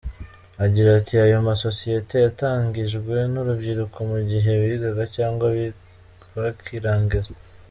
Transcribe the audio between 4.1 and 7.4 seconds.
mu gihe bigaga cyangwa bakirangiza.